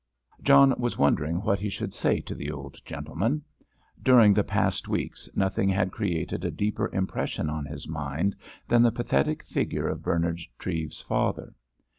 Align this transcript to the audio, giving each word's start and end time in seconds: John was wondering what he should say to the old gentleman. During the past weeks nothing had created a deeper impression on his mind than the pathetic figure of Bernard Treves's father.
John 0.41 0.73
was 0.79 0.97
wondering 0.97 1.43
what 1.43 1.59
he 1.59 1.69
should 1.69 1.93
say 1.93 2.21
to 2.21 2.33
the 2.33 2.49
old 2.49 2.83
gentleman. 2.85 3.43
During 4.01 4.33
the 4.33 4.43
past 4.43 4.87
weeks 4.87 5.29
nothing 5.35 5.69
had 5.69 5.91
created 5.91 6.43
a 6.43 6.49
deeper 6.49 6.89
impression 6.91 7.51
on 7.51 7.65
his 7.67 7.87
mind 7.87 8.35
than 8.67 8.81
the 8.81 8.91
pathetic 8.91 9.43
figure 9.43 9.87
of 9.87 10.01
Bernard 10.01 10.39
Treves's 10.57 11.01
father. 11.01 11.53